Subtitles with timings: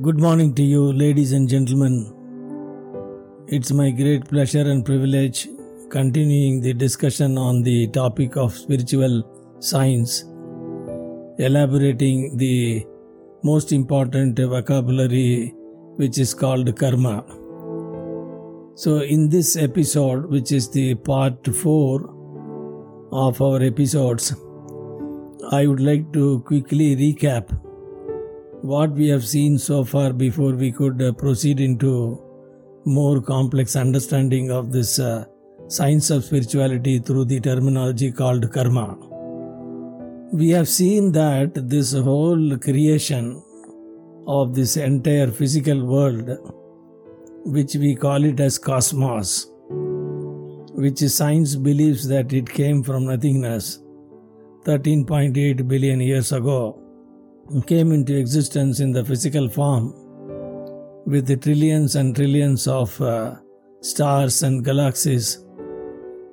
[0.00, 2.14] Good morning to you, ladies and gentlemen.
[3.46, 5.48] It's my great pleasure and privilege
[5.90, 9.22] continuing the discussion on the topic of spiritual
[9.60, 10.22] science,
[11.38, 12.86] elaborating the
[13.44, 15.52] most important vocabulary
[15.96, 17.22] which is called karma.
[18.74, 24.34] So, in this episode, which is the part 4 of our episodes,
[25.50, 27.61] I would like to quickly recap
[28.62, 32.22] what we have seen so far before we could uh, proceed into
[32.84, 35.24] more complex understanding of this uh,
[35.66, 38.96] science of spirituality through the terminology called karma.
[40.32, 43.42] We have seen that this whole creation
[44.28, 46.30] of this entire physical world,
[47.44, 49.48] which we call it as cosmos,
[50.74, 53.80] which science believes that it came from nothingness
[54.64, 56.81] 13.8 billion years ago,
[57.66, 59.94] came into existence in the physical form
[61.06, 63.36] with the trillions and trillions of uh,
[63.80, 65.44] stars and galaxies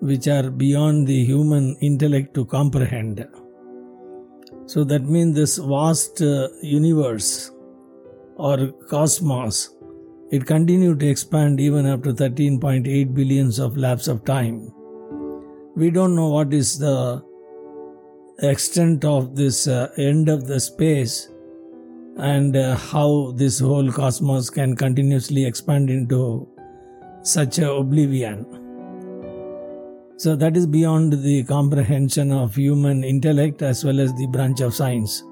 [0.00, 3.26] which are beyond the human intellect to comprehend.
[4.66, 7.50] So that means this vast uh, universe
[8.36, 9.74] or cosmos,
[10.30, 14.72] it continued to expand even after 13.8 billions of lapse of time.
[15.76, 17.22] We don't know what is the
[18.38, 21.28] extent of this uh, end of the space
[22.18, 26.48] and uh, how this whole cosmos can continuously expand into
[27.22, 28.46] such a oblivion.
[30.18, 34.74] So that is beyond the comprehension of human intellect as well as the branch of
[34.74, 35.22] science.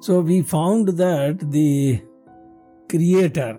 [0.00, 2.00] So we found that the
[2.88, 3.58] creator,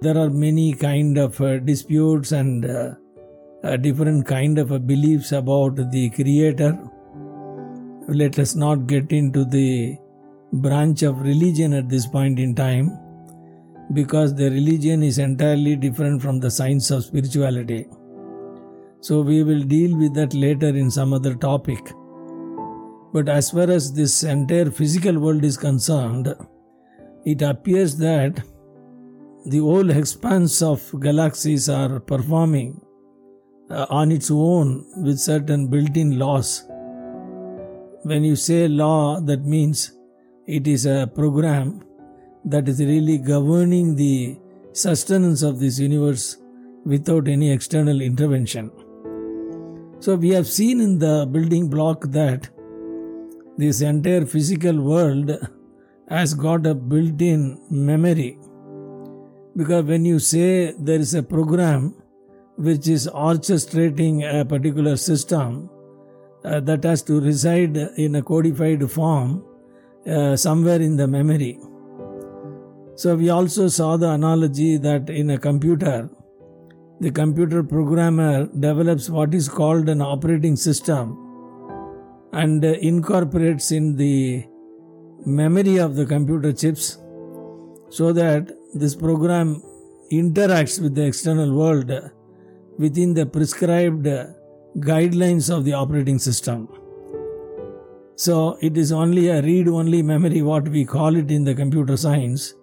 [0.00, 2.94] there are many kind of uh, disputes and uh,
[3.64, 6.78] uh, different kind of uh, beliefs about the creator.
[8.12, 9.96] Let us not get into the
[10.52, 12.98] branch of religion at this point in time
[13.92, 17.86] because the religion is entirely different from the science of spirituality.
[19.00, 21.78] So we will deal with that later in some other topic.
[23.12, 26.34] But as far as this entire physical world is concerned,
[27.24, 28.42] it appears that
[29.46, 32.80] the whole expanse of galaxies are performing
[33.70, 36.66] uh, on its own with certain built in laws.
[38.02, 39.92] When you say law, that means
[40.46, 41.82] it is a program
[42.46, 44.38] that is really governing the
[44.72, 46.38] sustenance of this universe
[46.86, 48.70] without any external intervention.
[49.98, 52.48] So, we have seen in the building block that
[53.58, 55.32] this entire physical world
[56.08, 58.38] has got a built in memory.
[59.54, 61.94] Because when you say there is a program
[62.56, 65.68] which is orchestrating a particular system
[66.44, 69.44] uh, that has to reside in a codified form
[70.06, 71.58] uh, somewhere in the memory.
[72.96, 76.10] So, we also saw the analogy that in a computer,
[77.00, 81.16] the computer programmer develops what is called an operating system
[82.32, 84.44] and incorporates in the
[85.24, 86.98] memory of the computer chips
[87.88, 89.62] so that this program
[90.12, 91.90] interacts with the external world
[92.78, 94.06] within the prescribed
[94.78, 96.68] guidelines of the operating system.
[98.16, 101.96] So it is only a read only memory, what we call it in the computer
[101.96, 102.54] science.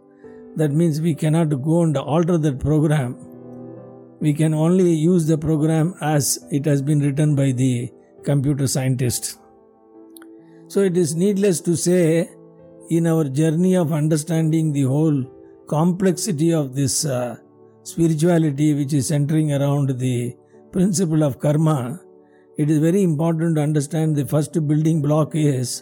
[0.55, 3.27] That means we cannot go and alter that program
[4.19, 7.91] we can only use the program as it has been written by the
[8.23, 9.37] computer scientist.
[10.67, 12.29] So it is needless to say,
[12.89, 15.23] in our journey of understanding the whole
[15.67, 17.37] complexity of this uh,
[17.83, 20.35] spirituality, which is centering around the
[20.77, 21.99] principle of karma,
[22.55, 25.81] it is very important to understand the first building block is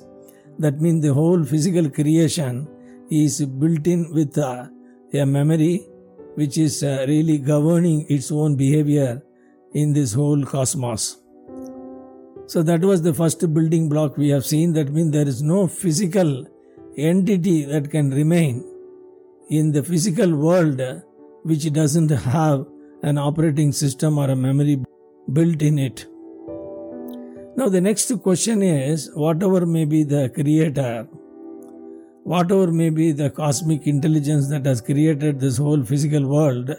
[0.57, 2.65] that means the whole physical creation
[3.11, 4.67] is built in with uh,
[5.13, 5.85] a memory
[6.35, 9.21] which is uh, really governing its own behavior
[9.73, 11.17] in this whole cosmos.
[12.47, 14.71] So that was the first building block we have seen.
[14.73, 16.47] That means there is no physical
[16.97, 18.63] entity that can remain
[19.49, 20.81] in the physical world
[21.43, 22.65] which doesn't have
[23.03, 24.84] an operating system or a memory
[25.31, 26.05] built in it.
[27.57, 31.07] Now, the next question is whatever may be the creator,
[32.23, 36.71] whatever may be the cosmic intelligence that has created this whole physical world,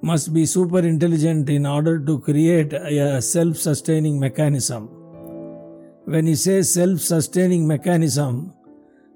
[0.00, 4.88] must be super intelligent in order to create a self sustaining mechanism.
[6.04, 8.52] When you say self sustaining mechanism,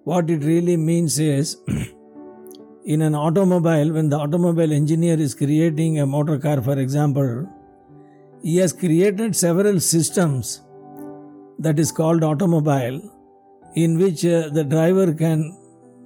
[0.04, 1.56] what it really means is
[2.84, 7.46] in an automobile, when the automobile engineer is creating a motor car, for example,
[8.42, 10.62] he has created several systems
[11.58, 13.00] that is called automobile
[13.74, 15.56] in which uh, the driver can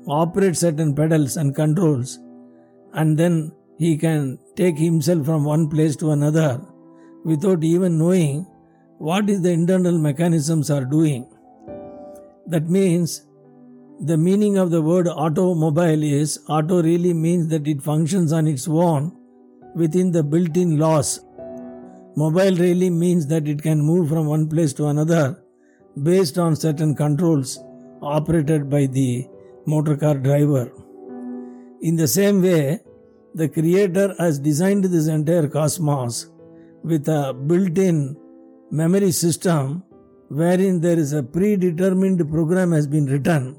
[0.07, 2.19] operate certain pedals and controls,
[2.95, 6.61] and then he can take himself from one place to another
[7.25, 8.47] without even knowing
[8.99, 11.27] what is the internal mechanisms are doing.
[12.47, 13.27] That means
[14.01, 18.67] the meaning of the word automobile is auto really means that it functions on its
[18.67, 19.17] own
[19.75, 21.21] within the built in laws.
[22.15, 25.43] Mobile really means that it can move from one place to another
[26.03, 27.59] based on certain controls
[28.03, 29.27] operated by the
[29.67, 30.71] motor car driver.
[31.81, 32.81] In the same way,
[33.35, 36.31] the Creator has designed this entire cosmos
[36.83, 38.17] with a built in
[38.71, 39.83] memory system
[40.29, 43.59] wherein there is a predetermined program has been written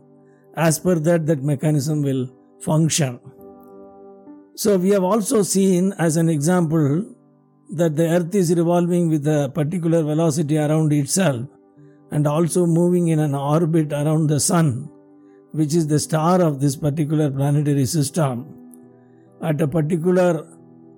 [0.56, 2.28] as per that that mechanism will
[2.62, 3.20] function
[4.56, 7.04] so we have also seen as an example
[7.81, 11.46] that the earth is revolving with a particular velocity around itself
[12.12, 14.90] and also moving in an orbit around the sun
[15.52, 18.46] which is the star of this particular planetary system
[19.42, 20.48] at a particular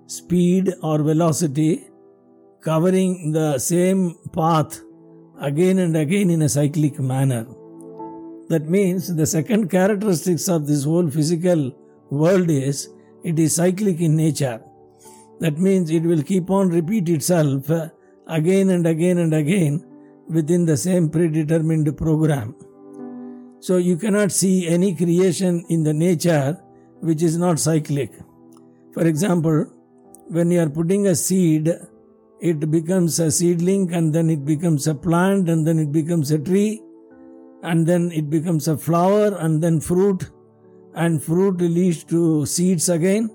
[0.08, 1.88] speed or velocity
[2.62, 4.02] covering the same
[4.34, 4.82] path
[5.42, 7.46] again and again in a cyclic manner
[8.50, 11.72] that means the second characteristics of this whole physical
[12.12, 12.90] world is
[13.24, 14.62] it is cyclic in nature.
[15.40, 17.90] That means it will keep on repeat itself uh,
[18.28, 19.86] again and again and again
[20.30, 22.56] within the same predetermined program.
[23.60, 26.62] So you cannot see any creation in the nature
[27.02, 28.12] which is not cyclic.
[28.94, 29.66] For example,
[30.28, 31.72] when you are putting a seed,
[32.40, 36.40] it becomes a seedling and then it becomes a plant and then it becomes a
[36.40, 36.82] tree
[37.64, 40.30] and then it becomes a flower and then fruit
[40.94, 43.30] and fruit leads to seeds again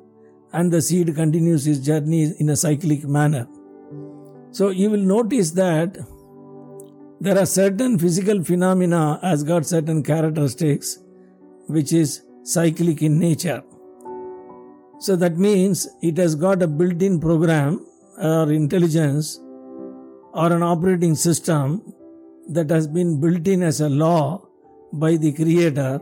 [0.53, 3.47] and the seed continues its journey in a cyclic manner.
[4.51, 5.99] So you will notice that
[7.21, 10.99] there are certain physical phenomena has got certain characteristics
[11.69, 13.63] which is cyclic in nature.
[14.99, 17.87] So that means it has got a built-in program
[18.19, 19.39] or intelligence
[20.33, 21.95] or an operating system
[22.49, 24.47] that has been built in as a law
[24.93, 26.01] by the creator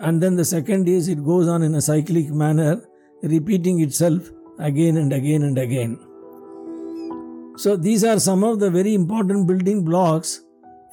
[0.00, 2.82] and then the second is it goes on in a cyclic manner
[3.22, 5.98] repeating itself again and again and again.
[7.56, 10.40] So these are some of the very important building blocks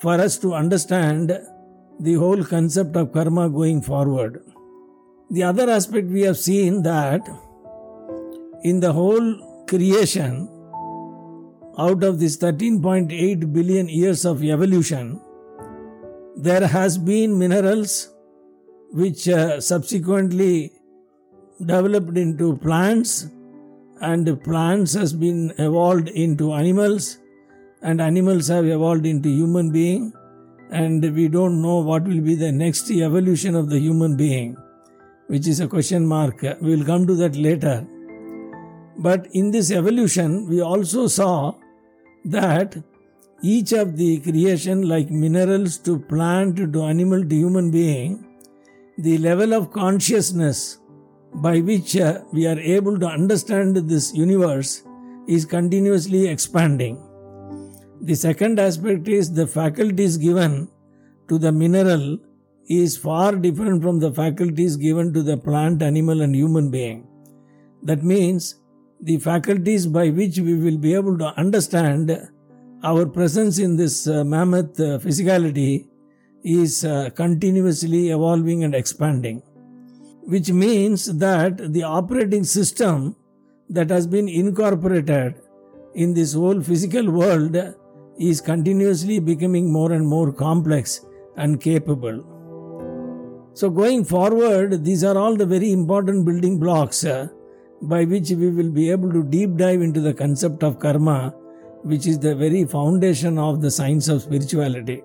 [0.02, 1.32] for us to understand
[2.00, 4.44] the whole concept of karma going forward.
[5.30, 7.22] The other aspect we have seen that
[8.64, 10.48] in the whole creation
[11.78, 15.20] out of this 13.8 billion years of evolution,
[16.36, 18.14] there has been minerals
[18.92, 20.72] which uh, subsequently
[21.66, 23.28] developed into plants
[24.02, 27.18] and plants has been evolved into animals
[27.82, 30.14] and animals have evolved into human being
[30.70, 34.56] and we don't know what will be the next evolution of the human being
[35.28, 36.42] which is a question mark.
[36.62, 37.86] We will come to that later.
[38.98, 41.54] But in this evolution we also saw
[42.26, 42.78] that
[43.42, 48.26] each of the creation like minerals to plant to animal to human being
[48.98, 50.80] the level of consciousness
[51.36, 54.84] by which uh, we are able to understand this universe
[55.28, 57.04] is continuously expanding.
[58.02, 60.70] The second aspect is the faculties given
[61.28, 62.20] to the mineral
[62.70, 67.08] is far different from the faculties given to the plant animal and human being.
[67.84, 68.56] That means
[69.02, 72.30] the faculties by which we will be able to understand
[72.84, 75.88] our presence in this uh, mammoth uh, physicality
[76.44, 79.42] is uh, continuously evolving and expanding,
[80.34, 83.16] which means that the operating system
[83.70, 85.36] that has been incorporated
[85.94, 87.56] in this whole physical world
[88.20, 91.06] is continuously becoming more and more complex
[91.38, 92.18] and capable.
[93.54, 97.30] So, going forward, these are all the very important building blocks uh,
[97.82, 101.34] by which we will be able to deep dive into the concept of karma,
[101.84, 105.04] which is the very foundation of the science of spirituality.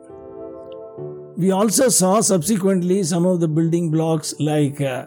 [1.37, 5.07] We also saw subsequently some of the building blocks like uh,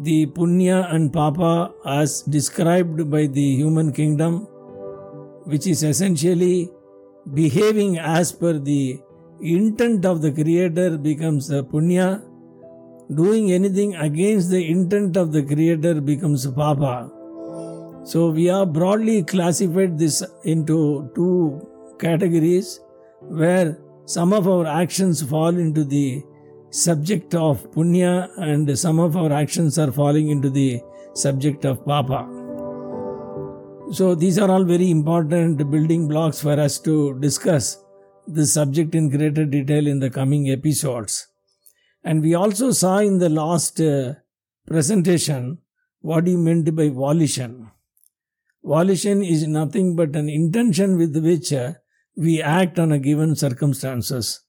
[0.00, 4.46] the punya and papa as described by the human kingdom,
[5.44, 6.70] which is essentially
[7.34, 9.00] behaving as per the
[9.40, 12.22] intent of the creator becomes a punya
[13.14, 17.10] doing anything against the intent of the creator becomes papa.
[18.04, 21.66] So we have broadly classified this into two
[21.98, 22.80] categories
[23.20, 26.22] where some of our actions fall into the
[26.72, 30.80] subject of punya and some of our actions are falling into the
[31.14, 32.26] subject of papa.
[33.92, 37.76] So these are all very important building blocks for us to discuss
[38.26, 41.28] this subject in greater detail in the coming episodes.
[42.02, 44.14] And we also saw in the last uh,
[44.66, 45.58] presentation
[46.00, 47.70] what he meant by volition.
[48.64, 51.74] Volition is nothing but an intention with which uh,
[52.16, 54.40] we act on a given circumstances.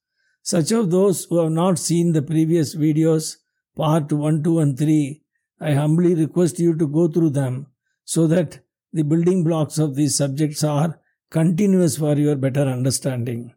[0.45, 3.37] Such of those who have not seen the previous videos,
[3.77, 5.21] part 1, 2 and 3,
[5.61, 7.67] I humbly request you to go through them
[8.03, 8.59] so that
[8.91, 13.53] the building blocks of these subjects are continuous for your better understanding.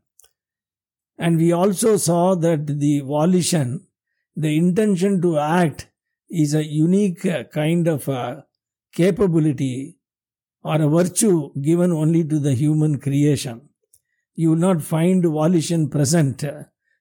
[1.19, 3.89] And we also saw that the volition,
[4.37, 5.89] the intention to act,
[6.31, 8.47] is a unique kind of a
[8.95, 9.99] capability
[10.63, 13.71] or a virtue given only to the human creation.
[14.35, 16.45] You will not find volition present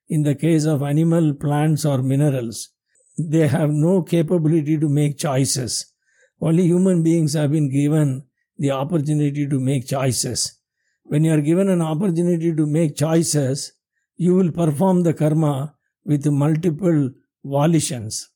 [0.08, 2.70] in the case of animal, plants, or minerals.
[3.18, 5.94] They have no capability to make choices.
[6.42, 8.26] Only human beings have been given
[8.58, 10.60] the opportunity to make choices.
[11.04, 13.74] When you are given an opportunity to make choices,
[14.18, 17.12] you will perform the karma with multiple
[17.44, 18.30] volitions.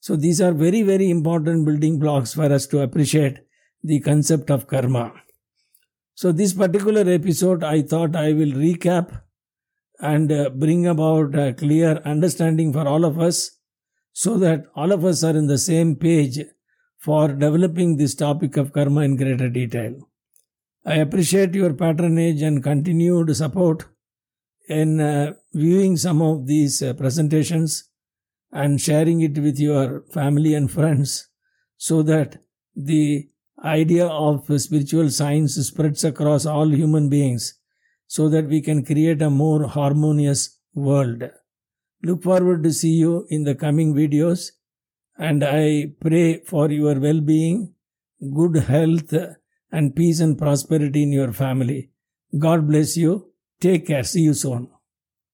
[0.00, 3.38] So these are very, very important building blocks for us to appreciate
[3.82, 5.12] the concept of karma.
[6.14, 9.20] So this particular episode, I thought I will recap
[10.02, 13.58] and uh, bring about a clear understanding for all of us
[14.12, 16.38] so that all of us are in the same page
[16.98, 19.94] for developing this topic of karma in greater detail.
[20.84, 23.86] I appreciate your patronage and continued support
[24.68, 27.88] in uh, viewing some of these uh, presentations
[28.50, 31.28] and sharing it with your family and friends
[31.76, 32.42] so that
[32.74, 33.28] the
[33.64, 37.54] idea of spiritual science spreads across all human beings
[38.14, 41.22] so that we can create a more harmonious world.
[42.02, 44.50] Look forward to see you in the coming videos
[45.16, 47.72] and I pray for your well-being,
[48.34, 49.14] good health
[49.70, 51.90] and peace and prosperity in your family.
[52.38, 53.32] God bless you.
[53.60, 54.02] Take care.
[54.02, 54.68] See you soon.